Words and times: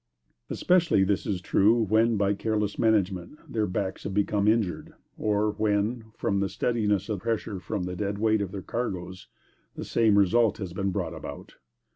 Especially 0.49 1.03
is 1.03 1.25
this 1.25 1.41
true, 1.41 1.75
when, 1.83 2.17
by 2.17 2.33
careless 2.33 2.79
management, 2.79 3.37
their 3.47 3.67
backs 3.67 4.03
have 4.03 4.15
become 4.15 4.47
injured; 4.47 4.95
or 5.15 5.51
when, 5.51 6.05
from 6.17 6.39
the 6.39 6.49
steadiness 6.49 7.07
of 7.07 7.19
pressure 7.19 7.59
from 7.59 7.83
the 7.83 7.95
"dead 7.95 8.17
weight" 8.17 8.41
of 8.41 8.51
their 8.51 8.63
cargoes, 8.63 9.27
the 9.75 9.85
same 9.85 10.17
result 10.17 10.57
has 10.57 10.73
been 10.73 10.89
brought 10.89 11.13
about. 11.13 11.53